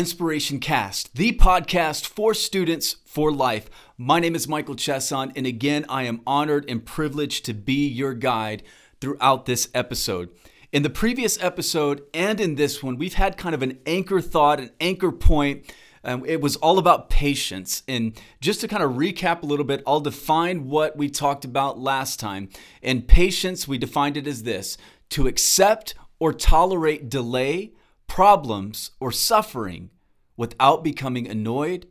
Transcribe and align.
Inspiration 0.00 0.60
Cast, 0.60 1.14
the 1.14 1.32
podcast 1.32 2.06
for 2.06 2.32
students 2.32 2.96
for 3.04 3.30
life. 3.30 3.68
My 3.98 4.18
name 4.18 4.34
is 4.34 4.48
Michael 4.48 4.74
Chesson, 4.74 5.30
and 5.36 5.46
again, 5.46 5.84
I 5.90 6.04
am 6.04 6.22
honored 6.26 6.64
and 6.70 6.86
privileged 6.86 7.44
to 7.44 7.52
be 7.52 7.86
your 7.86 8.14
guide 8.14 8.62
throughout 9.02 9.44
this 9.44 9.68
episode. 9.74 10.30
In 10.72 10.82
the 10.82 10.88
previous 10.88 11.38
episode 11.44 12.00
and 12.14 12.40
in 12.40 12.54
this 12.54 12.82
one, 12.82 12.96
we've 12.96 13.12
had 13.12 13.36
kind 13.36 13.54
of 13.54 13.62
an 13.62 13.78
anchor 13.84 14.22
thought, 14.22 14.58
an 14.58 14.70
anchor 14.80 15.12
point. 15.12 15.70
Um, 16.02 16.24
it 16.24 16.40
was 16.40 16.56
all 16.56 16.78
about 16.78 17.10
patience. 17.10 17.82
And 17.86 18.18
just 18.40 18.62
to 18.62 18.68
kind 18.68 18.82
of 18.82 18.92
recap 18.92 19.42
a 19.42 19.46
little 19.46 19.66
bit, 19.66 19.82
I'll 19.86 20.00
define 20.00 20.70
what 20.70 20.96
we 20.96 21.10
talked 21.10 21.44
about 21.44 21.78
last 21.78 22.18
time. 22.18 22.48
In 22.80 23.02
patience, 23.02 23.68
we 23.68 23.76
defined 23.76 24.16
it 24.16 24.26
as 24.26 24.44
this 24.44 24.78
to 25.10 25.26
accept 25.26 25.94
or 26.18 26.32
tolerate 26.32 27.10
delay 27.10 27.74
problems, 28.10 28.90
or 28.98 29.12
suffering 29.12 29.88
without 30.36 30.82
becoming 30.82 31.28
annoyed 31.28 31.86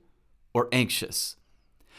or 0.53 0.67
anxious. 0.69 1.37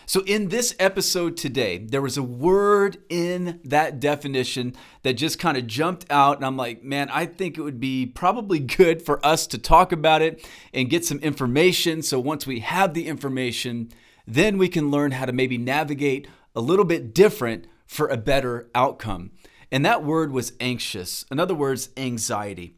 So, 0.04 0.20
in 0.26 0.48
this 0.48 0.76
episode 0.78 1.38
today, 1.38 1.78
there 1.78 2.02
was 2.02 2.18
a 2.18 2.22
word 2.22 2.98
in 3.08 3.60
that 3.64 3.98
definition 3.98 4.74
that 5.04 5.14
just 5.14 5.38
kind 5.38 5.56
of 5.56 5.66
jumped 5.66 6.04
out. 6.10 6.36
And 6.36 6.44
I'm 6.44 6.58
like, 6.58 6.84
man, 6.84 7.08
I 7.08 7.24
think 7.24 7.56
it 7.56 7.62
would 7.62 7.80
be 7.80 8.04
probably 8.04 8.58
good 8.58 9.00
for 9.00 9.24
us 9.24 9.46
to 9.48 9.58
talk 9.58 9.90
about 9.90 10.20
it 10.20 10.46
and 10.74 10.90
get 10.90 11.06
some 11.06 11.18
information. 11.20 12.02
So, 12.02 12.20
once 12.20 12.46
we 12.46 12.60
have 12.60 12.92
the 12.92 13.06
information, 13.06 13.90
then 14.26 14.58
we 14.58 14.68
can 14.68 14.90
learn 14.90 15.12
how 15.12 15.24
to 15.24 15.32
maybe 15.32 15.56
navigate 15.56 16.28
a 16.54 16.60
little 16.60 16.84
bit 16.84 17.14
different 17.14 17.66
for 17.86 18.06
a 18.06 18.18
better 18.18 18.68
outcome. 18.74 19.30
And 19.72 19.82
that 19.86 20.04
word 20.04 20.30
was 20.30 20.52
anxious. 20.60 21.24
In 21.30 21.40
other 21.40 21.54
words, 21.54 21.88
anxiety. 21.96 22.76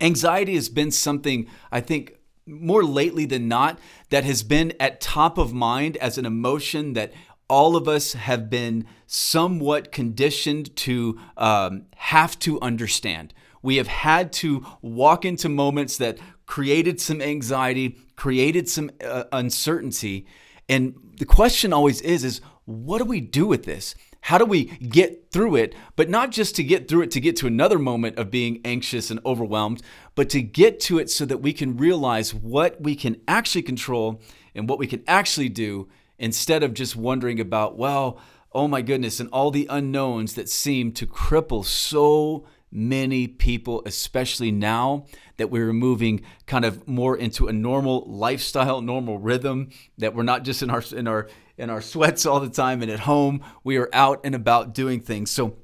Anxiety 0.00 0.54
has 0.54 0.68
been 0.68 0.90
something 0.90 1.48
I 1.72 1.80
think 1.80 2.14
more 2.46 2.82
lately 2.82 3.26
than 3.26 3.48
not 3.48 3.78
that 4.10 4.24
has 4.24 4.42
been 4.42 4.72
at 4.80 5.00
top 5.00 5.38
of 5.38 5.52
mind 5.52 5.96
as 5.98 6.18
an 6.18 6.24
emotion 6.24 6.94
that 6.94 7.12
all 7.48 7.76
of 7.76 7.88
us 7.88 8.12
have 8.12 8.50
been 8.50 8.86
somewhat 9.06 9.90
conditioned 9.90 10.74
to 10.76 11.18
um, 11.36 11.86
have 11.96 12.38
to 12.40 12.60
understand. 12.60 13.32
We 13.62 13.76
have 13.76 13.88
had 13.88 14.32
to 14.34 14.64
walk 14.82 15.24
into 15.24 15.48
moments 15.48 15.96
that 15.98 16.18
created 16.46 17.00
some 17.00 17.20
anxiety, 17.20 17.98
created 18.16 18.68
some 18.68 18.90
uh, 19.04 19.24
uncertainty. 19.32 20.26
And 20.68 20.94
the 21.18 21.24
question 21.24 21.72
always 21.72 22.00
is, 22.02 22.24
is 22.24 22.40
what 22.64 22.98
do 22.98 23.04
we 23.04 23.20
do 23.20 23.46
with 23.46 23.64
this? 23.64 23.94
How 24.22 24.38
do 24.38 24.44
we 24.44 24.64
get 24.64 25.30
through 25.30 25.56
it? 25.56 25.74
But 25.96 26.10
not 26.10 26.30
just 26.30 26.56
to 26.56 26.64
get 26.64 26.88
through 26.88 27.02
it 27.02 27.10
to 27.12 27.20
get 27.20 27.36
to 27.36 27.46
another 27.46 27.78
moment 27.78 28.18
of 28.18 28.30
being 28.30 28.60
anxious 28.64 29.10
and 29.10 29.20
overwhelmed, 29.24 29.82
but 30.14 30.28
to 30.30 30.42
get 30.42 30.80
to 30.80 30.98
it 30.98 31.10
so 31.10 31.24
that 31.24 31.38
we 31.38 31.52
can 31.52 31.76
realize 31.76 32.34
what 32.34 32.80
we 32.80 32.94
can 32.94 33.20
actually 33.26 33.62
control 33.62 34.20
and 34.54 34.68
what 34.68 34.78
we 34.78 34.86
can 34.86 35.02
actually 35.06 35.48
do 35.48 35.88
instead 36.18 36.62
of 36.62 36.74
just 36.74 36.96
wondering 36.96 37.40
about, 37.40 37.78
well, 37.78 38.20
oh 38.52 38.66
my 38.66 38.82
goodness, 38.82 39.20
and 39.20 39.28
all 39.30 39.50
the 39.50 39.66
unknowns 39.70 40.34
that 40.34 40.48
seem 40.48 40.92
to 40.92 41.06
cripple 41.06 41.64
so 41.64 42.46
many 42.70 43.26
people, 43.26 43.82
especially 43.86 44.50
now 44.50 45.06
that 45.36 45.50
we're 45.50 45.72
moving 45.72 46.22
kind 46.46 46.64
of 46.64 46.86
more 46.86 47.16
into 47.16 47.46
a 47.46 47.52
normal 47.52 48.04
lifestyle, 48.06 48.80
normal 48.80 49.18
rhythm, 49.18 49.70
that 49.96 50.14
we're 50.14 50.22
not 50.22 50.42
just 50.42 50.62
in 50.62 50.70
our 50.70 50.82
in 50.94 51.06
our 51.06 51.28
in 51.58 51.70
our 51.70 51.80
sweats 51.80 52.24
all 52.24 52.40
the 52.40 52.48
time 52.48 52.82
and 52.82 52.90
at 52.90 53.00
home. 53.00 53.42
We 53.64 53.76
are 53.76 53.90
out 53.92 54.20
and 54.24 54.34
about 54.34 54.74
doing 54.74 55.00
things. 55.00 55.30
So, 55.30 55.56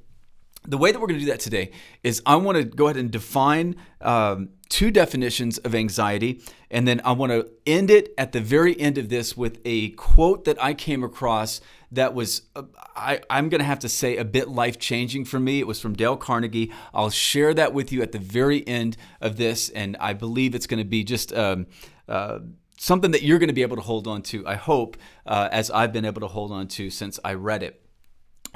the 0.66 0.78
way 0.78 0.92
that 0.92 0.98
we're 0.98 1.06
going 1.06 1.20
to 1.20 1.24
do 1.26 1.30
that 1.30 1.40
today 1.40 1.72
is 2.02 2.22
I 2.24 2.36
want 2.36 2.56
to 2.56 2.64
go 2.64 2.86
ahead 2.86 2.96
and 2.96 3.10
define 3.10 3.76
um, 4.00 4.48
two 4.70 4.90
definitions 4.90 5.58
of 5.58 5.74
anxiety, 5.74 6.40
and 6.70 6.88
then 6.88 7.02
I 7.04 7.12
want 7.12 7.32
to 7.32 7.50
end 7.66 7.90
it 7.90 8.14
at 8.16 8.32
the 8.32 8.40
very 8.40 8.78
end 8.80 8.96
of 8.96 9.10
this 9.10 9.36
with 9.36 9.60
a 9.66 9.90
quote 9.90 10.46
that 10.46 10.62
I 10.62 10.72
came 10.72 11.04
across 11.04 11.60
that 11.92 12.14
was, 12.14 12.42
uh, 12.56 12.62
I, 12.96 13.20
I'm 13.28 13.50
going 13.50 13.58
to 13.58 13.66
have 13.66 13.80
to 13.80 13.90
say, 13.90 14.16
a 14.16 14.24
bit 14.24 14.48
life 14.48 14.78
changing 14.78 15.26
for 15.26 15.38
me. 15.38 15.60
It 15.60 15.66
was 15.66 15.80
from 15.80 15.92
Dale 15.92 16.16
Carnegie. 16.16 16.72
I'll 16.94 17.10
share 17.10 17.52
that 17.54 17.74
with 17.74 17.92
you 17.92 18.00
at 18.00 18.12
the 18.12 18.18
very 18.18 18.66
end 18.66 18.96
of 19.20 19.36
this, 19.36 19.68
and 19.68 19.98
I 20.00 20.14
believe 20.14 20.54
it's 20.54 20.66
going 20.66 20.82
to 20.82 20.88
be 20.88 21.04
just. 21.04 21.32
Um, 21.32 21.66
uh, 22.08 22.38
something 22.76 23.10
that 23.12 23.22
you're 23.22 23.38
going 23.38 23.48
to 23.48 23.54
be 23.54 23.62
able 23.62 23.76
to 23.76 23.82
hold 23.82 24.06
on 24.06 24.22
to, 24.22 24.46
I 24.46 24.54
hope, 24.54 24.96
uh, 25.26 25.48
as 25.50 25.70
I've 25.70 25.92
been 25.92 26.04
able 26.04 26.20
to 26.20 26.28
hold 26.28 26.52
on 26.52 26.68
to 26.68 26.90
since 26.90 27.18
I 27.24 27.34
read 27.34 27.62
it. 27.62 27.80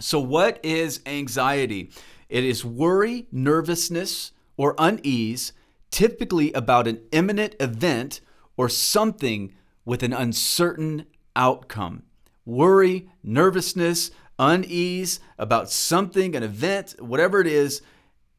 So, 0.00 0.20
what 0.20 0.60
is 0.62 1.00
anxiety? 1.06 1.90
It 2.28 2.44
is 2.44 2.64
worry, 2.64 3.26
nervousness, 3.32 4.32
or 4.56 4.74
unease, 4.78 5.52
typically 5.90 6.52
about 6.52 6.86
an 6.86 7.00
imminent 7.10 7.56
event 7.58 8.20
or 8.56 8.68
something 8.68 9.54
with 9.84 10.02
an 10.02 10.12
uncertain 10.12 11.06
outcome. 11.34 12.02
Worry, 12.44 13.08
nervousness, 13.22 14.10
unease 14.38 15.20
about 15.38 15.70
something, 15.70 16.36
an 16.36 16.42
event, 16.42 16.94
whatever 16.98 17.40
it 17.40 17.46
is 17.46 17.82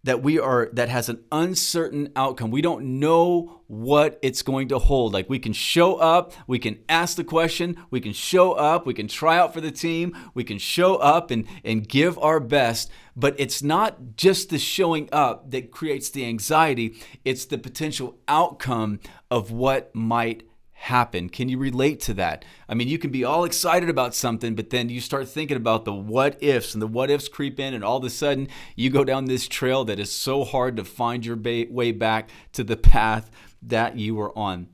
that 0.04 0.24
we 0.24 0.40
are 0.40 0.70
that 0.74 0.90
has 0.90 1.10
an 1.10 1.24
uncertain 1.32 2.10
outcome. 2.16 2.52
We 2.52 2.62
don't 2.62 3.00
know 3.00 3.62
what 3.68 4.18
it's 4.22 4.42
going 4.42 4.70
to 4.70 4.80
hold. 4.80 5.14
Like 5.14 5.30
we 5.30 5.40
can 5.40 5.54
show 5.54 5.96
up, 5.96 6.34
we 6.48 6.58
can 6.58 6.80
ask 6.88 7.18
the 7.18 7.24
question, 7.24 7.76
we 7.92 8.00
can 8.00 8.14
show 8.14 8.54
up, 8.54 8.86
we 8.86 8.94
can 8.94 9.08
try 9.08 9.38
out 9.38 9.54
for 9.54 9.62
the 9.62 9.72
team, 9.72 10.16
we 10.34 10.44
can 10.44 10.58
show 10.58 10.96
up 10.96 11.32
and 11.32 11.46
and 11.64 11.88
give 11.88 12.18
our 12.20 12.40
best, 12.40 12.90
but 13.16 13.36
it's 13.38 13.62
not 13.62 14.16
just 14.16 14.50
the 14.50 14.58
showing 14.58 15.10
up 15.12 15.52
that 15.52 15.72
creates 15.72 16.10
the 16.10 16.26
anxiety, 16.26 16.96
it's 17.26 17.46
the 17.46 17.58
potential 17.58 18.18
outcome 18.28 19.00
of 19.30 19.52
what 19.52 19.94
might 19.94 20.49
happen. 20.80 21.28
Can 21.28 21.50
you 21.50 21.58
relate 21.58 22.00
to 22.00 22.14
that? 22.14 22.46
I 22.70 22.74
mean, 22.74 22.88
you 22.88 22.98
can 22.98 23.12
be 23.12 23.26
all 23.26 23.44
excited 23.44 23.90
about 23.90 24.16
something, 24.16 24.56
but 24.56 24.70
then 24.70 24.88
you 24.88 25.02
start 25.02 25.28
thinking 25.28 25.58
about 25.58 25.84
the 25.84 25.94
what 25.94 26.42
ifs, 26.42 26.74
and 26.74 26.82
the 26.82 26.88
what 26.88 27.12
ifs 27.12 27.28
creep 27.28 27.60
in, 27.60 27.74
and 27.74 27.84
all 27.84 27.98
of 27.98 28.04
a 28.06 28.10
sudden 28.10 28.48
you 28.76 28.90
go 28.90 29.04
down 29.04 29.26
this 29.26 29.48
trail 29.48 29.84
that 29.86 30.00
is 30.00 30.12
so 30.12 30.46
hard 30.46 30.78
to 30.78 30.86
find 30.86 31.26
your 31.26 31.38
way 31.38 31.92
back 31.92 32.30
to 32.54 32.64
the 32.64 32.78
path 32.78 33.30
that 33.62 33.98
you 33.98 34.16
were 34.16 34.38
on. 34.38 34.70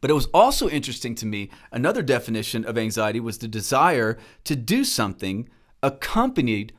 But 0.00 0.10
it 0.10 0.14
was 0.14 0.26
also 0.34 0.68
interesting 0.68 1.14
to 1.16 1.26
me, 1.26 1.50
another 1.70 2.02
definition 2.02 2.64
of 2.64 2.76
anxiety 2.76 3.20
was 3.20 3.38
the 3.38 3.48
desire 3.48 4.18
to 4.44 4.56
do 4.56 4.82
something 4.82 5.48
accompanied 5.82 6.72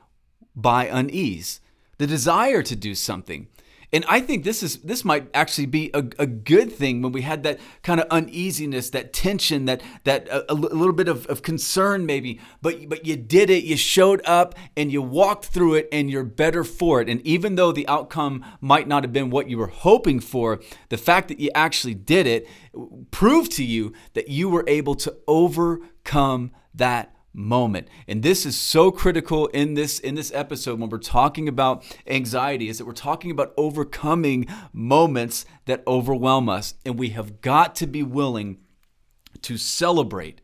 by 0.56 0.88
unease. 0.88 1.61
The 2.00 2.07
desire 2.07 2.63
to 2.63 2.75
do 2.75 2.95
something. 2.95 3.47
And 3.94 4.06
I 4.07 4.22
think 4.22 4.44
this 4.44 4.63
is 4.63 4.78
this 4.79 5.03
might 5.03 5.28
actually 5.34 5.66
be 5.66 5.91
a, 5.94 6.03
a 6.18 6.25
good 6.25 6.72
thing 6.72 7.02
when 7.02 7.12
we 7.12 7.22
had 7.22 7.44
that 7.44 7.59
kind 7.84 8.00
of 8.00 8.07
uneasiness, 8.09 8.90
that 8.91 9.12
tension, 9.12 9.66
that 9.66 9.81
that 10.06 10.31
uh, 10.31 10.44
a, 10.47 10.53
a 10.53 10.56
little 10.56 10.94
bit 10.94 11.09
of, 11.09 11.25
of 11.28 11.41
concern 11.41 12.06
maybe. 12.06 12.40
But 12.62 12.88
but 12.88 13.06
you 13.06 13.18
did 13.18 13.50
it, 13.50 13.66
you 13.66 13.75
showed 13.75 14.22
up 14.25 14.56
and 14.78 14.91
you 14.91 15.02
walked 15.02 15.46
through 15.46 15.75
it 15.75 15.90
and 15.91 16.09
you're 16.09 16.24
better 16.24 16.63
for 16.63 17.02
it. 17.02 17.09
And 17.09 17.19
even 17.22 17.56
though 17.56 17.74
the 17.74 17.88
outcome 17.88 18.46
might 18.62 18.88
not 18.88 19.03
have 19.03 19.12
been 19.12 19.29
what 19.29 19.50
you 19.50 19.57
were 19.57 19.68
hoping 19.68 20.22
for, 20.22 20.62
the 20.90 20.97
fact 20.97 21.28
that 21.28 21.40
you 21.40 21.50
actually 21.53 21.96
did 21.96 22.28
it 22.28 22.47
proved 23.12 23.52
to 23.53 23.63
you 23.63 23.94
that 24.13 24.29
you 24.29 24.47
were 24.50 24.63
able 24.68 24.96
to 24.96 25.18
overcome 25.28 26.52
that 26.73 27.13
moment. 27.34 27.88
And 28.08 28.24
this 28.24 28.46
is 28.46 28.58
so 28.58 28.92
critical 28.92 29.47
in 29.47 29.74
this 29.74 30.00
in 30.00 30.16
this 30.16 30.31
episode 30.34 30.80
when 30.80 30.90
we're 30.90 30.97
talking 30.97 31.47
about 31.47 31.84
anxiety 32.08 32.68
is 32.69 32.78
that 32.78 32.86
we're 32.86 32.94
talking 32.94 33.31
about 33.31 33.53
overcoming 33.58 34.47
moments 34.74 35.46
that 35.66 35.84
overwhelm 35.88 36.50
us 36.50 36.74
and 36.86 37.00
we 37.00 37.09
have 37.09 37.41
got 37.41 37.75
to 37.75 37.88
be 37.88 38.03
willing 38.03 38.58
to 39.44 39.58
celebrate 39.58 40.41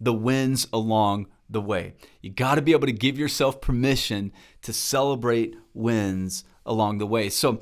the 0.00 0.12
wins 0.12 0.66
along 0.72 1.26
the 1.50 1.60
way. 1.60 1.94
You 2.20 2.30
got 2.30 2.54
to 2.54 2.62
be 2.62 2.72
able 2.72 2.86
to 2.86 2.92
give 2.92 3.18
yourself 3.18 3.60
permission 3.60 4.32
to 4.62 4.72
celebrate 4.72 5.56
wins 5.74 6.44
along 6.64 6.98
the 6.98 7.06
way. 7.06 7.30
So 7.30 7.60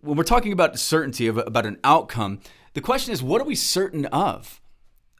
when 0.00 0.16
we're 0.16 0.24
talking 0.24 0.52
about 0.52 0.78
certainty 0.78 1.26
of, 1.26 1.36
about 1.38 1.66
an 1.66 1.78
outcome, 1.84 2.40
the 2.72 2.80
question 2.80 3.12
is 3.12 3.22
what 3.22 3.40
are 3.40 3.44
we 3.44 3.54
certain 3.54 4.06
of? 4.06 4.60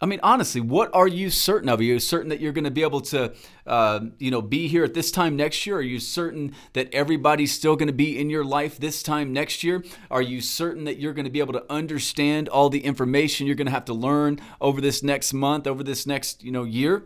I 0.00 0.06
mean, 0.06 0.20
honestly, 0.22 0.60
what 0.60 0.90
are 0.92 1.06
you 1.06 1.30
certain 1.30 1.68
of? 1.68 1.78
Are 1.78 1.84
you 1.84 2.00
certain 2.00 2.28
that 2.30 2.40
you're 2.40 2.52
going 2.52 2.64
to 2.64 2.70
be 2.70 2.82
able 2.82 3.00
to, 3.02 3.32
uh, 3.66 4.00
you 4.18 4.30
know, 4.30 4.42
be 4.42 4.66
here 4.66 4.84
at 4.84 4.92
this 4.92 5.12
time 5.12 5.36
next 5.36 5.66
year? 5.66 5.76
Are 5.76 5.82
you 5.82 6.00
certain 6.00 6.52
that 6.72 6.92
everybody's 6.92 7.52
still 7.52 7.76
going 7.76 7.86
to 7.86 7.94
be 7.94 8.18
in 8.18 8.28
your 8.28 8.44
life 8.44 8.76
this 8.78 9.02
time 9.02 9.32
next 9.32 9.62
year? 9.62 9.84
Are 10.10 10.20
you 10.20 10.40
certain 10.40 10.84
that 10.84 10.98
you're 10.98 11.14
going 11.14 11.26
to 11.26 11.30
be 11.30 11.38
able 11.38 11.52
to 11.52 11.64
understand 11.70 12.48
all 12.48 12.68
the 12.70 12.84
information 12.84 13.46
you're 13.46 13.56
going 13.56 13.66
to 13.66 13.72
have 13.72 13.84
to 13.86 13.94
learn 13.94 14.40
over 14.60 14.80
this 14.80 15.02
next 15.02 15.32
month, 15.32 15.66
over 15.66 15.84
this 15.84 16.06
next, 16.06 16.42
you 16.42 16.50
know, 16.50 16.64
year? 16.64 17.04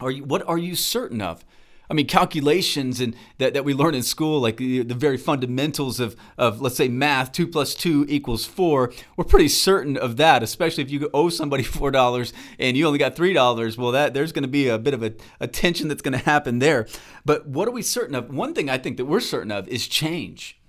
Are 0.00 0.10
you, 0.10 0.24
what 0.24 0.46
are 0.48 0.58
you 0.58 0.74
certain 0.74 1.20
of? 1.20 1.44
I 1.90 1.94
mean, 1.94 2.06
calculations 2.06 3.00
and 3.00 3.16
that, 3.38 3.54
that 3.54 3.64
we 3.64 3.72
learn 3.72 3.94
in 3.94 4.02
school, 4.02 4.40
like 4.40 4.58
the, 4.58 4.82
the 4.82 4.94
very 4.94 5.16
fundamentals 5.16 6.00
of, 6.00 6.16
of, 6.36 6.60
let's 6.60 6.76
say, 6.76 6.88
math, 6.88 7.32
two 7.32 7.46
plus 7.46 7.74
two 7.74 8.04
equals 8.08 8.44
four, 8.44 8.92
we're 9.16 9.24
pretty 9.24 9.48
certain 9.48 9.96
of 9.96 10.16
that, 10.18 10.42
especially 10.42 10.84
if 10.84 10.90
you 10.90 11.08
owe 11.14 11.28
somebody 11.28 11.62
$4 11.78 12.32
and 12.58 12.76
you 12.76 12.86
only 12.86 12.98
got 12.98 13.16
$3. 13.16 13.78
Well, 13.78 13.92
that 13.92 14.14
there's 14.14 14.32
going 14.32 14.42
to 14.42 14.48
be 14.48 14.68
a 14.68 14.78
bit 14.78 14.94
of 14.94 15.02
a, 15.02 15.14
a 15.40 15.46
tension 15.46 15.88
that's 15.88 16.02
going 16.02 16.18
to 16.18 16.24
happen 16.24 16.58
there. 16.58 16.86
But 17.24 17.46
what 17.46 17.68
are 17.68 17.72
we 17.72 17.82
certain 17.82 18.14
of? 18.14 18.32
One 18.32 18.54
thing 18.54 18.68
I 18.68 18.78
think 18.78 18.96
that 18.98 19.06
we're 19.06 19.20
certain 19.20 19.50
of 19.50 19.66
is 19.68 19.88
change. 19.88 20.60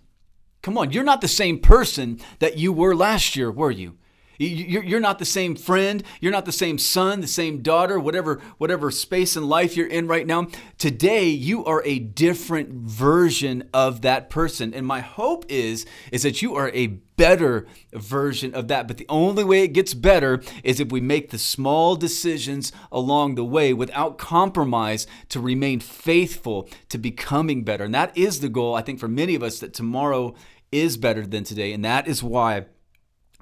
Come 0.61 0.77
on, 0.77 0.91
you're 0.91 1.03
not 1.03 1.21
the 1.21 1.27
same 1.27 1.59
person 1.59 2.19
that 2.39 2.57
you 2.57 2.73
were 2.73 2.95
last 2.95 3.35
year, 3.35 3.51
were 3.51 3.71
you? 3.71 3.97
You're 4.39 5.01
not 5.01 5.19
the 5.19 5.25
same 5.25 5.55
friend. 5.55 6.01
You're 6.21 6.31
not 6.31 6.45
the 6.45 6.53
same 6.53 6.77
son, 6.77 7.19
the 7.19 7.27
same 7.27 7.61
daughter, 7.61 7.99
whatever, 7.99 8.41
whatever 8.57 8.89
space 8.89 9.35
in 9.35 9.49
life 9.49 9.75
you're 9.75 9.85
in 9.85 10.07
right 10.07 10.25
now. 10.25 10.47
Today, 10.77 11.25
you 11.25 11.65
are 11.65 11.83
a 11.85 11.99
different 11.99 12.69
version 12.69 13.69
of 13.73 14.01
that 14.01 14.29
person. 14.29 14.73
And 14.73 14.87
my 14.87 15.01
hope 15.01 15.45
is, 15.49 15.85
is 16.13 16.23
that 16.23 16.41
you 16.41 16.55
are 16.55 16.69
a 16.69 16.87
better 16.87 17.67
version 17.91 18.55
of 18.55 18.69
that. 18.69 18.87
But 18.87 18.95
the 18.95 19.05
only 19.09 19.43
way 19.43 19.63
it 19.63 19.73
gets 19.73 19.93
better 19.93 20.41
is 20.63 20.79
if 20.79 20.89
we 20.89 21.01
make 21.01 21.31
the 21.31 21.37
small 21.37 21.97
decisions 21.97 22.71
along 22.93 23.35
the 23.35 23.43
way 23.43 23.73
without 23.73 24.17
compromise 24.17 25.05
to 25.27 25.41
remain 25.41 25.81
faithful 25.81 26.69
to 26.87 26.97
becoming 26.97 27.65
better. 27.65 27.83
And 27.83 27.93
that 27.93 28.17
is 28.17 28.39
the 28.39 28.47
goal, 28.47 28.73
I 28.73 28.83
think, 28.83 29.01
for 29.01 29.09
many 29.09 29.35
of 29.35 29.43
us 29.43 29.59
that 29.59 29.73
tomorrow 29.73 30.33
is 30.71 30.95
better 30.95 31.27
than 31.27 31.43
today. 31.43 31.73
And 31.73 31.83
that 31.83 32.07
is 32.07 32.23
why 32.23 32.67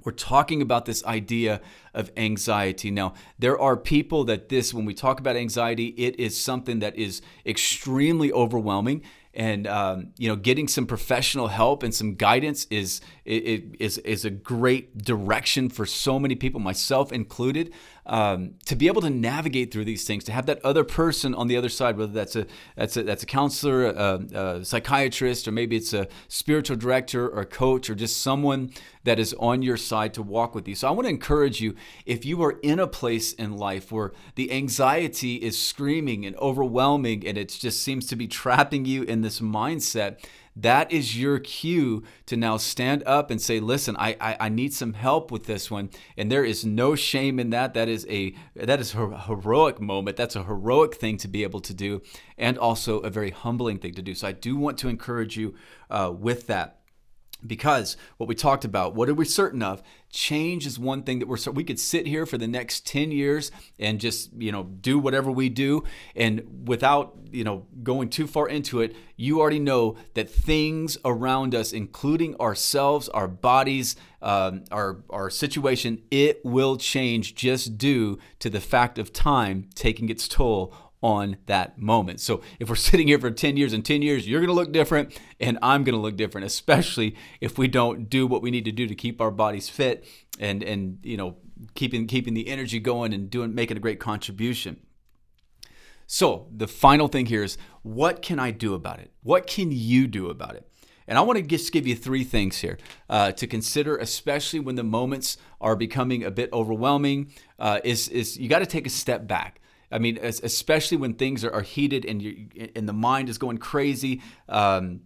we're 0.08 0.14
talking 0.14 0.62
about 0.62 0.86
this 0.86 1.04
idea 1.04 1.60
of 1.94 2.10
anxiety. 2.16 2.90
Now, 2.90 3.14
there 3.38 3.60
are 3.60 3.76
people 3.76 4.24
that 4.24 4.48
this, 4.48 4.74
when 4.74 4.86
we 4.86 4.94
talk 4.94 5.20
about 5.20 5.36
anxiety, 5.36 5.88
it 5.98 6.18
is 6.18 6.40
something 6.40 6.80
that 6.80 6.96
is 6.96 7.22
extremely 7.46 8.32
overwhelming 8.32 9.04
and 9.34 9.68
um, 9.68 10.14
you 10.18 10.30
know 10.30 10.38
getting 10.38 10.70
some 10.70 10.86
professional 10.86 11.50
help 11.50 11.84
and 11.84 11.94
some 11.94 12.16
guidance 12.16 12.66
is 12.70 13.02
is 13.28 13.98
is 14.00 14.26
a 14.26 14.30
great 14.30 14.98
direction 14.98 15.70
for 15.70 15.86
so 15.86 16.20
many 16.20 16.36
people 16.36 16.60
myself 16.60 17.12
included 17.12 17.74
um, 18.06 18.54
to 18.66 18.76
be 18.76 18.88
able 18.88 19.02
to 19.02 19.10
navigate 19.10 19.72
through 19.72 19.84
these 19.84 20.06
things 20.06 20.24
to 20.24 20.32
have 20.32 20.46
that 20.46 20.64
other 20.64 20.84
person 20.84 21.36
on 21.36 21.48
the 21.48 21.58
other 21.58 21.70
side 21.70 21.98
whether 21.98 22.12
that's 22.12 22.36
a 22.36 22.46
that's 22.76 22.96
a 22.96 23.04
that's 23.04 23.24
a 23.24 23.26
counselor 23.26 23.88
a, 23.88 24.60
a 24.60 24.66
psychiatrist 24.66 25.48
or 25.48 25.52
maybe 25.52 25.76
it's 25.76 25.94
a 25.94 26.08
spiritual 26.28 26.78
director 26.78 27.28
or 27.28 27.42
a 27.42 27.46
coach 27.46 27.90
or 27.90 27.96
just 27.96 28.22
someone 28.22 28.72
that 29.04 29.20
is 29.20 29.34
on 29.40 29.62
your 29.62 29.78
side 29.78 30.14
to 30.14 30.22
walk 30.22 30.54
with 30.54 30.68
you. 30.68 30.76
So 30.76 30.88
i 30.88 30.92
want 30.92 31.06
to 31.06 31.10
encourage 31.10 31.62
you 31.62 31.76
if 32.06 32.26
you 32.26 32.42
are 32.44 32.60
in 32.62 32.80
a 32.80 32.88
place 32.88 33.34
in 33.34 33.58
life 33.58 33.92
where 33.92 34.12
the 34.36 34.52
anxiety 34.52 35.36
is 35.36 35.62
screaming 35.62 36.26
and 36.26 36.36
overwhelming 36.38 37.26
and 37.28 37.38
it 37.38 37.50
just 37.50 37.82
seems 37.82 38.06
to 38.08 38.16
be 38.16 38.28
trapping 38.28 38.86
you 38.86 39.04
in 39.04 39.22
this 39.22 39.40
mindset, 39.40 40.24
that 40.62 40.92
is 40.92 41.20
your 41.20 41.40
cue 41.40 42.04
to 42.26 42.36
now 42.36 42.58
stand 42.58 43.04
up 43.06 43.32
and 43.32 43.42
say, 43.42 43.60
"Listen, 43.60 43.96
I, 43.98 44.16
I, 44.20 44.38
I 44.42 44.50
need 44.50 44.74
some 44.74 44.94
help 44.94 45.32
with 45.32 45.46
this 45.46 45.70
one." 45.70 45.90
And 46.18 46.32
there 46.32 46.44
is 46.44 46.66
no 46.66 46.96
shame 46.96 47.40
in 47.40 47.52
that. 47.52 47.74
That 47.74 47.88
is 47.88 48.06
a 48.10 48.34
that 48.56 48.80
is 48.80 48.94
a 48.94 49.18
heroic 49.20 49.80
moment. 49.80 50.18
That's 50.18 50.36
a 50.36 50.44
heroic 50.44 50.96
thing 50.96 51.18
to 51.18 51.28
be 51.28 51.44
able 51.44 51.62
to 51.62 51.74
do, 51.74 52.02
and 52.38 52.58
also 52.58 53.00
a 53.00 53.10
very 53.10 53.32
humbling 53.32 53.80
thing 53.80 53.94
to 53.94 54.02
do. 54.02 54.16
So 54.16 54.28
I 54.28 54.32
do 54.32 54.56
want 54.56 54.78
to 54.80 54.88
encourage 54.88 55.38
you 55.38 55.56
uh, 55.90 56.12
with 56.18 56.48
that 56.48 56.77
because 57.46 57.98
what 58.18 58.28
we 58.28 58.36
talked 58.36 58.66
about 58.66 58.96
what 58.96 59.10
are 59.10 59.14
we 59.14 59.26
certain 59.26 59.62
of? 59.62 59.84
Change 60.10 60.66
is 60.66 60.80
one 60.80 61.04
thing 61.04 61.20
that 61.20 61.28
we're 61.28 61.38
so 61.38 61.52
we 61.52 61.64
could 61.64 61.80
sit 61.80 62.08
here 62.08 62.26
for 62.26 62.38
the 62.38 62.48
next 62.48 62.88
10 62.88 63.12
years 63.12 63.52
and 63.78 64.00
just 64.00 64.32
you 64.38 64.52
know 64.52 64.64
do 64.64 64.98
whatever 64.98 65.30
we 65.30 65.50
do 65.50 65.84
and 66.16 66.68
without 66.68 67.16
you 67.32 67.44
know 67.44 67.66
going 67.84 68.10
too 68.10 68.26
far 68.26 68.48
into 68.48 68.80
it 68.82 68.96
you 69.18 69.42
already 69.42 69.60
know 69.60 69.98
that 70.14 70.30
things 70.30 70.98
around 71.04 71.54
us 71.54 71.74
including 71.74 72.36
ourselves 72.40 73.10
our 73.10 73.28
bodies 73.28 73.96
um, 74.22 74.64
our 74.72 75.04
our 75.10 75.30
situation 75.30 76.02
it 76.10 76.44
will 76.46 76.78
change 76.78 77.36
just 77.36 77.78
due 77.78 78.18
to 78.40 78.50
the 78.50 78.62
fact 78.62 78.98
of 78.98 79.12
time 79.12 79.70
taking 79.76 80.10
its 80.10 80.28
toll 80.28 80.74
on 81.02 81.38
that 81.46 81.78
moment. 81.78 82.20
So 82.20 82.42
if 82.60 82.70
we're 82.70 82.76
sitting 82.90 83.08
here 83.08 83.20
for 83.20 83.32
10 83.32 83.58
years 83.58 83.74
and 83.74 83.86
10 83.86 84.02
years, 84.02 84.28
you're 84.28 84.40
going 84.40 84.50
to 84.50 84.54
look 84.54 84.72
different 84.72 85.20
and 85.40 85.58
I'm 85.62 85.84
going 85.84 85.96
to 85.96 86.02
look 86.02 86.16
different, 86.16 86.46
especially 86.46 87.16
if 87.42 87.58
we 87.58 87.68
don't 87.68 88.10
do 88.10 88.28
what 88.28 88.42
we 88.42 88.52
need 88.52 88.66
to 88.66 88.72
do 88.72 88.88
to 88.88 88.96
keep 88.96 89.22
our 89.22 89.32
bodies 89.32 89.70
fit 89.70 90.06
and 90.40 90.64
and 90.64 91.00
you 91.04 91.18
know, 91.18 91.38
keeping 91.74 92.08
keeping 92.08 92.34
the 92.34 92.48
energy 92.48 92.80
going 92.80 93.14
and 93.14 93.30
doing 93.30 93.54
making 93.54 93.78
a 93.78 93.80
great 93.80 94.00
contribution. 94.00 94.82
So, 96.10 96.48
the 96.56 96.68
final 96.68 97.10
thing 97.10 97.26
here 97.26 97.44
is 97.44 97.58
what 97.82 98.22
can 98.22 98.40
I 98.40 98.52
do 98.52 98.74
about 98.74 99.00
it? 99.00 99.12
What 99.24 99.46
can 99.46 99.72
you 99.74 100.08
do 100.08 100.30
about 100.30 100.56
it? 100.56 100.66
And 101.06 101.18
I 101.18 101.22
want 101.22 101.38
to 101.38 101.44
just 101.44 101.72
give 101.72 101.88
you 101.88 101.96
three 101.96 102.24
things 102.24 102.58
here 102.60 102.78
uh, 103.10 103.32
to 103.34 103.48
consider, 103.48 103.98
especially 103.98 104.60
when 104.60 104.76
the 104.76 104.84
moments 104.84 105.38
are 105.62 105.76
becoming 105.76 106.24
a 106.24 106.32
bit 106.32 106.50
overwhelming. 106.52 107.32
Uh, 107.60 107.80
is 107.84 108.10
is 108.10 108.38
you 108.38 108.50
got 108.50 108.60
to 108.60 108.66
take 108.66 108.86
a 108.86 108.90
step 108.90 109.28
back. 109.28 109.62
I 109.92 110.00
mean, 110.00 110.20
especially 110.22 110.98
when 110.98 111.14
things 111.14 111.46
are, 111.46 111.62
heated 111.62 112.06
and 112.06 112.22
you 112.22 112.48
and 112.76 112.88
the 112.88 112.94
mind 112.94 113.30
is 113.30 113.38
going 113.38 113.58
crazy. 113.58 114.22
Um, 114.50 115.02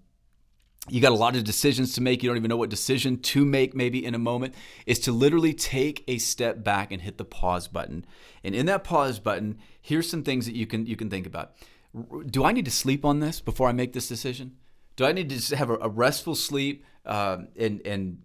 you 0.89 0.99
got 0.99 1.11
a 1.11 1.15
lot 1.15 1.35
of 1.35 1.43
decisions 1.43 1.93
to 1.93 2.01
make. 2.01 2.23
You 2.23 2.29
don't 2.29 2.37
even 2.37 2.49
know 2.49 2.57
what 2.57 2.71
decision 2.71 3.19
to 3.19 3.45
make, 3.45 3.75
maybe 3.75 4.03
in 4.03 4.15
a 4.15 4.19
moment, 4.19 4.55
is 4.87 4.99
to 5.01 5.11
literally 5.11 5.53
take 5.53 6.03
a 6.07 6.17
step 6.17 6.63
back 6.63 6.91
and 6.91 7.01
hit 7.01 7.19
the 7.19 7.25
pause 7.25 7.67
button. 7.67 8.05
And 8.43 8.55
in 8.55 8.65
that 8.65 8.83
pause 8.83 9.19
button, 9.19 9.59
here's 9.79 10.09
some 10.09 10.23
things 10.23 10.47
that 10.47 10.55
you 10.55 10.65
can 10.65 10.87
you 10.87 10.95
can 10.95 11.09
think 11.09 11.27
about. 11.27 11.53
Do 12.25 12.43
I 12.43 12.51
need 12.51 12.65
to 12.65 12.71
sleep 12.71 13.05
on 13.05 13.19
this 13.19 13.39
before 13.39 13.67
I 13.67 13.73
make 13.73 13.93
this 13.93 14.07
decision? 14.07 14.57
Do 14.95 15.05
I 15.05 15.11
need 15.11 15.29
to 15.29 15.35
just 15.35 15.51
have 15.51 15.69
a, 15.69 15.75
a 15.75 15.89
restful 15.89 16.33
sleep 16.33 16.83
um, 17.05 17.49
and 17.55 17.85
and 17.85 18.23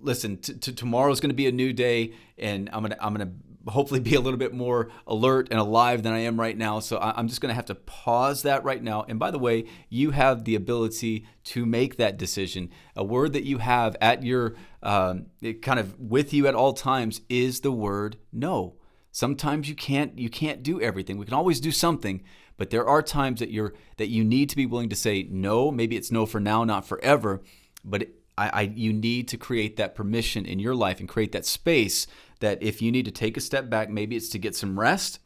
listen? 0.00 0.36
T- 0.36 0.54
t- 0.54 0.72
tomorrow's 0.72 1.18
going 1.18 1.30
to 1.30 1.36
be 1.36 1.48
a 1.48 1.52
new 1.52 1.72
day, 1.72 2.12
and 2.38 2.70
I'm 2.72 2.82
gonna 2.82 2.96
I'm 3.00 3.12
gonna 3.12 3.32
hopefully 3.66 4.00
be 4.00 4.14
a 4.14 4.20
little 4.20 4.38
bit 4.38 4.54
more 4.54 4.90
alert 5.06 5.48
and 5.50 5.58
alive 5.58 6.02
than 6.02 6.12
I 6.12 6.20
am 6.20 6.38
right 6.38 6.56
now. 6.56 6.80
So 6.80 6.98
I'm 6.98 7.28
just 7.28 7.40
going 7.40 7.50
to 7.50 7.54
have 7.54 7.66
to 7.66 7.74
pause 7.74 8.42
that 8.42 8.64
right 8.64 8.82
now. 8.82 9.04
And 9.08 9.18
by 9.18 9.30
the 9.30 9.38
way, 9.38 9.64
you 9.88 10.12
have 10.12 10.44
the 10.44 10.54
ability 10.54 11.26
to 11.44 11.66
make 11.66 11.96
that 11.96 12.18
decision. 12.18 12.70
A 12.96 13.04
word 13.04 13.32
that 13.32 13.44
you 13.44 13.58
have 13.58 13.96
at 14.00 14.22
your 14.22 14.54
um, 14.82 15.26
kind 15.62 15.80
of 15.80 15.98
with 15.98 16.32
you 16.32 16.46
at 16.46 16.54
all 16.54 16.72
times 16.72 17.20
is 17.28 17.60
the 17.60 17.72
word 17.72 18.16
no. 18.32 18.76
Sometimes 19.10 19.68
you 19.68 19.74
can't 19.74 20.18
you 20.18 20.28
can't 20.28 20.62
do 20.62 20.80
everything. 20.80 21.16
We 21.18 21.24
can 21.24 21.34
always 21.34 21.60
do 21.60 21.72
something, 21.72 22.22
but 22.56 22.70
there 22.70 22.86
are 22.86 23.02
times 23.02 23.40
that 23.40 23.50
you're 23.50 23.74
that 23.96 24.08
you 24.08 24.22
need 24.22 24.48
to 24.50 24.56
be 24.56 24.66
willing 24.66 24.90
to 24.90 24.96
say 24.96 25.26
no. 25.28 25.70
Maybe 25.70 25.96
it's 25.96 26.12
no 26.12 26.26
for 26.26 26.38
now, 26.40 26.62
not 26.62 26.86
forever, 26.86 27.42
but 27.84 28.08
I, 28.38 28.48
I, 28.52 28.60
you 28.62 28.92
need 28.92 29.28
to 29.28 29.36
create 29.36 29.76
that 29.76 29.94
permission 29.94 30.46
in 30.46 30.58
your 30.58 30.74
life 30.74 31.00
and 31.00 31.08
create 31.08 31.32
that 31.32 31.44
space 31.44 32.06
that 32.40 32.62
if 32.62 32.80
you 32.80 32.92
need 32.92 33.04
to 33.06 33.10
take 33.10 33.36
a 33.36 33.40
step 33.40 33.68
back, 33.68 33.90
maybe 33.90 34.16
it's 34.16 34.28
to 34.30 34.38
get 34.38 34.54
some 34.54 34.78
rest. 34.78 35.18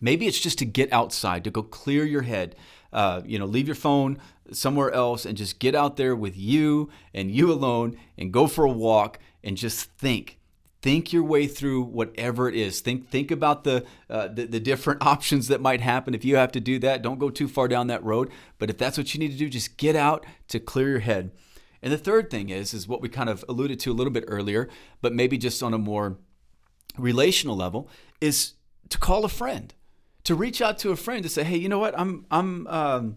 Maybe 0.00 0.26
it's 0.26 0.40
just 0.40 0.58
to 0.58 0.64
get 0.64 0.92
outside, 0.92 1.44
to 1.44 1.50
go 1.50 1.62
clear 1.62 2.04
your 2.04 2.22
head. 2.22 2.56
Uh, 2.92 3.22
you 3.26 3.38
know, 3.38 3.44
leave 3.44 3.66
your 3.66 3.74
phone 3.74 4.18
somewhere 4.52 4.90
else 4.92 5.26
and 5.26 5.36
just 5.36 5.58
get 5.58 5.74
out 5.74 5.96
there 5.96 6.16
with 6.16 6.36
you 6.36 6.90
and 7.12 7.30
you 7.30 7.52
alone 7.52 7.96
and 8.16 8.32
go 8.32 8.46
for 8.46 8.64
a 8.64 8.70
walk 8.70 9.18
and 9.42 9.56
just 9.56 9.90
think 9.92 10.38
think 10.84 11.14
your 11.14 11.22
way 11.22 11.46
through 11.46 11.80
whatever 11.80 12.46
it 12.46 12.54
is. 12.54 12.80
Think 12.82 13.08
think 13.08 13.30
about 13.30 13.64
the, 13.64 13.86
uh, 14.10 14.28
the, 14.28 14.44
the 14.44 14.60
different 14.60 15.02
options 15.06 15.48
that 15.48 15.62
might 15.62 15.80
happen. 15.80 16.14
If 16.14 16.26
you 16.26 16.36
have 16.36 16.52
to 16.52 16.60
do 16.60 16.78
that, 16.80 17.00
don't 17.00 17.18
go 17.18 17.30
too 17.30 17.48
far 17.48 17.68
down 17.68 17.86
that 17.86 18.04
road. 18.04 18.30
But 18.58 18.68
if 18.68 18.76
that's 18.76 18.98
what 18.98 19.14
you 19.14 19.18
need 19.18 19.32
to 19.32 19.38
do, 19.38 19.48
just 19.48 19.78
get 19.78 19.96
out 19.96 20.26
to 20.48 20.60
clear 20.60 20.90
your 20.90 20.98
head. 20.98 21.30
And 21.84 21.92
the 21.92 21.98
third 21.98 22.30
thing 22.30 22.48
is 22.48 22.72
is 22.72 22.88
what 22.88 23.02
we 23.02 23.10
kind 23.10 23.28
of 23.28 23.44
alluded 23.46 23.78
to 23.80 23.92
a 23.92 23.94
little 23.94 24.10
bit 24.10 24.24
earlier, 24.26 24.70
but 25.02 25.12
maybe 25.12 25.36
just 25.36 25.62
on 25.62 25.74
a 25.74 25.78
more 25.78 26.16
relational 26.96 27.54
level, 27.54 27.90
is 28.22 28.54
to 28.88 28.96
call 28.96 29.22
a 29.26 29.28
friend, 29.28 29.74
to 30.24 30.34
reach 30.34 30.62
out 30.62 30.78
to 30.78 30.92
a 30.92 30.96
friend 30.96 31.22
to 31.22 31.28
say, 31.28 31.44
hey, 31.44 31.58
you 31.58 31.68
know 31.68 31.78
what, 31.78 31.96
I'm 32.00 32.24
I'm 32.30 32.66
um, 32.68 33.16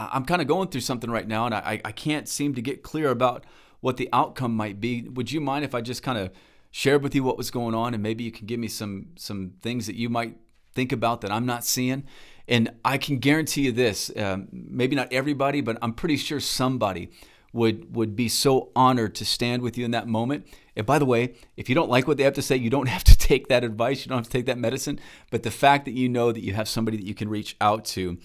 I'm 0.00 0.24
kind 0.24 0.40
of 0.40 0.48
going 0.48 0.68
through 0.68 0.80
something 0.80 1.10
right 1.10 1.28
now, 1.28 1.44
and 1.44 1.54
I 1.54 1.82
I 1.84 1.92
can't 1.92 2.26
seem 2.26 2.54
to 2.54 2.62
get 2.62 2.82
clear 2.82 3.10
about 3.10 3.44
what 3.80 3.98
the 3.98 4.08
outcome 4.10 4.56
might 4.56 4.80
be. 4.80 5.02
Would 5.02 5.30
you 5.30 5.42
mind 5.42 5.66
if 5.66 5.74
I 5.74 5.82
just 5.82 6.02
kind 6.02 6.16
of 6.16 6.30
shared 6.70 7.02
with 7.02 7.14
you 7.14 7.22
what 7.22 7.36
was 7.36 7.50
going 7.50 7.74
on, 7.74 7.92
and 7.92 8.02
maybe 8.02 8.24
you 8.24 8.32
can 8.32 8.46
give 8.46 8.58
me 8.58 8.68
some 8.68 9.08
some 9.16 9.52
things 9.60 9.86
that 9.86 9.96
you 9.96 10.08
might 10.08 10.38
think 10.72 10.92
about 10.92 11.20
that 11.20 11.30
I'm 11.30 11.44
not 11.44 11.62
seeing? 11.62 12.04
And 12.48 12.72
I 12.86 12.96
can 12.96 13.18
guarantee 13.18 13.66
you 13.66 13.72
this: 13.72 14.10
um, 14.16 14.48
maybe 14.50 14.96
not 14.96 15.12
everybody, 15.12 15.60
but 15.60 15.76
I'm 15.82 15.92
pretty 15.92 16.16
sure 16.16 16.40
somebody 16.40 17.10
would 17.54 17.94
would 17.94 18.14
be 18.14 18.28
so 18.28 18.70
honored 18.76 19.14
to 19.14 19.24
stand 19.24 19.62
with 19.62 19.78
you 19.78 19.84
in 19.84 19.92
that 19.92 20.08
moment. 20.08 20.46
And 20.76 20.84
by 20.84 20.98
the 20.98 21.06
way, 21.06 21.34
if 21.56 21.68
you 21.68 21.74
don't 21.74 21.88
like 21.88 22.06
what 22.06 22.16
they 22.16 22.24
have 22.24 22.34
to 22.34 22.42
say, 22.42 22.56
you 22.56 22.68
don't 22.68 22.88
have 22.96 23.04
to 23.04 23.16
take 23.16 23.48
that 23.48 23.64
advice, 23.64 24.04
you 24.04 24.10
don't 24.10 24.18
have 24.18 24.26
to 24.26 24.30
take 24.30 24.46
that 24.46 24.58
medicine, 24.58 25.00
but 25.30 25.44
the 25.44 25.50
fact 25.50 25.86
that 25.86 25.92
you 25.92 26.08
know 26.08 26.32
that 26.32 26.42
you 26.42 26.52
have 26.52 26.68
somebody 26.68 26.96
that 26.96 27.06
you 27.06 27.14
can 27.14 27.28
reach 27.28 27.56
out 27.60 27.84
to 27.86 28.18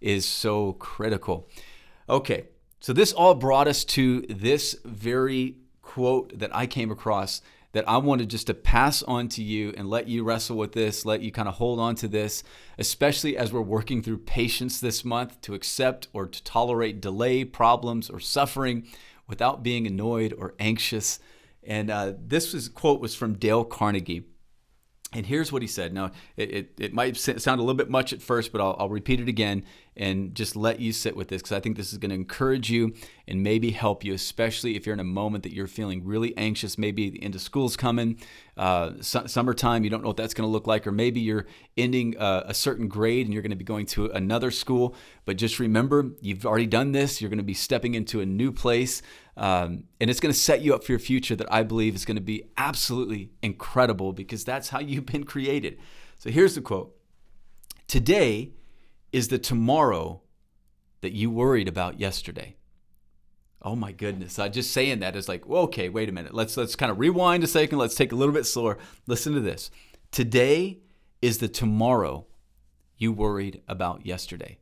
is 0.00 0.24
so 0.24 0.74
critical. 0.74 1.48
Okay. 2.08 2.46
So 2.78 2.92
this 2.92 3.12
all 3.12 3.34
brought 3.34 3.66
us 3.66 3.84
to 3.86 4.20
this 4.28 4.76
very 4.84 5.56
quote 5.82 6.38
that 6.38 6.54
I 6.54 6.66
came 6.66 6.92
across 6.92 7.42
that 7.76 7.86
I 7.86 7.98
wanted 7.98 8.30
just 8.30 8.46
to 8.46 8.54
pass 8.54 9.02
on 9.02 9.28
to 9.28 9.42
you 9.42 9.74
and 9.76 9.90
let 9.90 10.08
you 10.08 10.24
wrestle 10.24 10.56
with 10.56 10.72
this, 10.72 11.04
let 11.04 11.20
you 11.20 11.30
kind 11.30 11.46
of 11.46 11.56
hold 11.56 11.78
on 11.78 11.94
to 11.96 12.08
this, 12.08 12.42
especially 12.78 13.36
as 13.36 13.52
we're 13.52 13.60
working 13.60 14.02
through 14.02 14.16
patience 14.20 14.80
this 14.80 15.04
month 15.04 15.38
to 15.42 15.52
accept 15.52 16.08
or 16.14 16.26
to 16.26 16.42
tolerate 16.42 17.02
delay, 17.02 17.44
problems, 17.44 18.08
or 18.08 18.18
suffering 18.18 18.88
without 19.28 19.62
being 19.62 19.86
annoyed 19.86 20.32
or 20.38 20.54
anxious. 20.58 21.18
And 21.62 21.90
uh, 21.90 22.14
this 22.18 22.54
was, 22.54 22.70
quote 22.70 22.98
was 22.98 23.14
from 23.14 23.34
Dale 23.34 23.62
Carnegie. 23.62 24.24
And 25.12 25.24
here's 25.24 25.52
what 25.52 25.62
he 25.62 25.68
said. 25.68 25.94
Now, 25.94 26.10
it, 26.36 26.50
it, 26.50 26.72
it, 26.78 26.92
might 26.92 27.16
sound 27.16 27.60
a 27.60 27.62
little 27.62 27.74
bit 27.74 27.88
much 27.88 28.12
at 28.12 28.20
first, 28.20 28.50
but 28.50 28.60
I'll, 28.60 28.74
I'll 28.78 28.88
repeat 28.88 29.20
it 29.20 29.28
again 29.28 29.64
and 29.96 30.34
just 30.34 30.56
let 30.56 30.80
you 30.80 30.92
sit 30.92 31.16
with 31.16 31.28
this 31.28 31.40
because 31.40 31.56
I 31.56 31.60
think 31.60 31.76
this 31.76 31.92
is 31.92 31.98
going 31.98 32.10
to 32.10 32.16
encourage 32.16 32.70
you 32.70 32.92
and 33.28 33.42
maybe 33.42 33.70
help 33.70 34.04
you, 34.04 34.12
especially 34.12 34.76
if 34.76 34.84
you're 34.84 34.92
in 34.92 35.00
a 35.00 35.04
moment 35.04 35.44
that 35.44 35.52
you're 35.52 35.68
feeling 35.68 36.04
really 36.04 36.36
anxious. 36.36 36.76
Maybe 36.76 37.08
the 37.08 37.22
end 37.22 37.36
of 37.36 37.40
school's 37.40 37.76
coming, 37.76 38.18
uh, 38.56 38.94
su- 39.00 39.26
summertime, 39.26 39.84
you 39.84 39.90
don't 39.90 40.02
know 40.02 40.08
what 40.08 40.16
that's 40.16 40.34
going 40.34 40.46
to 40.46 40.52
look 40.52 40.66
like, 40.66 40.86
or 40.86 40.92
maybe 40.92 41.20
you're 41.20 41.46
ending 41.78 42.18
uh, 42.18 42.42
a 42.44 42.52
certain 42.52 42.88
grade 42.88 43.26
and 43.26 43.32
you're 43.32 43.42
going 43.42 43.50
to 43.50 43.56
be 43.56 43.64
going 43.64 43.86
to 43.86 44.06
another 44.10 44.50
school. 44.50 44.94
But 45.24 45.36
just 45.36 45.60
remember, 45.60 46.10
you've 46.20 46.44
already 46.44 46.66
done 46.66 46.92
this. 46.92 47.20
You're 47.20 47.30
going 47.30 47.38
to 47.38 47.44
be 47.44 47.54
stepping 47.54 47.94
into 47.94 48.20
a 48.20 48.26
new 48.26 48.50
place. 48.50 49.02
Um, 49.36 49.84
and 50.00 50.08
it's 50.08 50.20
going 50.20 50.32
to 50.32 50.38
set 50.38 50.62
you 50.62 50.74
up 50.74 50.82
for 50.82 50.92
your 50.92 50.98
future 50.98 51.36
that 51.36 51.52
I 51.52 51.62
believe 51.62 51.94
is 51.94 52.04
going 52.04 52.16
to 52.16 52.22
be 52.22 52.44
absolutely 52.56 53.30
incredible 53.42 54.12
because 54.12 54.44
that's 54.44 54.70
how 54.70 54.80
you've 54.80 55.06
been 55.06 55.24
created. 55.24 55.78
So 56.18 56.30
here's 56.30 56.54
the 56.54 56.60
quote 56.62 56.94
Today 57.86 58.52
is 59.12 59.28
the 59.28 59.38
tomorrow 59.38 60.22
that 61.02 61.12
you 61.12 61.30
worried 61.30 61.68
about 61.68 62.00
yesterday. 62.00 62.56
Oh 63.62 63.76
my 63.76 63.92
goodness. 63.92 64.38
I 64.38 64.48
just 64.48 64.72
saying 64.72 65.00
that 65.00 65.16
is 65.16 65.28
like, 65.28 65.46
okay, 65.48 65.88
wait 65.88 66.08
a 66.08 66.12
minute. 66.12 66.34
Let's 66.34 66.56
let's 66.56 66.76
kind 66.76 66.90
of 66.90 66.98
rewind 66.98 67.44
a 67.44 67.46
second. 67.46 67.78
Let's 67.78 67.94
take 67.94 68.12
a 68.12 68.16
little 68.16 68.34
bit 68.34 68.44
slower. 68.44 68.78
Listen 69.06 69.34
to 69.34 69.40
this. 69.40 69.70
Today 70.12 70.78
is 71.20 71.38
the 71.38 71.48
tomorrow 71.48 72.26
you 72.96 73.12
worried 73.12 73.62
about 73.68 74.06
yesterday. 74.06 74.58